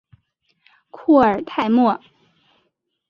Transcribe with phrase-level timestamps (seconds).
[0.89, 2.01] 库尔泰莫。